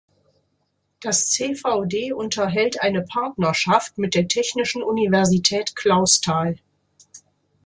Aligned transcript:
Das 0.99 1.29
CvD 1.29 2.11
unterhält 2.13 2.81
eine 2.81 3.03
Partnerschaft 3.03 3.99
mit 3.99 4.15
der 4.15 4.27
Technischen 4.27 4.81
Universität 4.81 5.75
Clausthal. 5.75 6.57